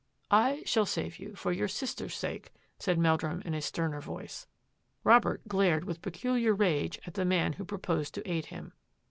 [0.47, 4.47] "I shall save you for your sister's sake," said Meldrum in sterner voice.
[5.03, 8.73] Robert glared with peculiar rage at the man who proposed to aid him.